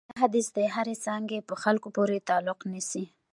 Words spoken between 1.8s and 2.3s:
پورې